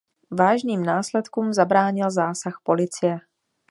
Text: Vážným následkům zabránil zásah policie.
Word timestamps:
Vážným 0.31 0.83
následkům 0.83 1.53
zabránil 1.53 2.11
zásah 2.11 2.55
policie. 2.63 3.19